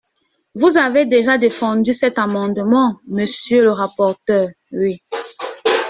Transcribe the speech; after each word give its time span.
Vous 0.55 0.77
avez 0.79 1.05
déjà 1.05 1.37
défendu 1.37 1.93
cet 1.93 2.17
amendement, 2.17 2.97
monsieur 3.07 3.61
le 3.63 3.69
rapporteur… 3.71 4.47
Oui. 4.71 4.99